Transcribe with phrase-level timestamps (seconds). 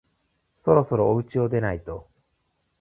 [0.57, 2.09] そろそろおうちを出ないと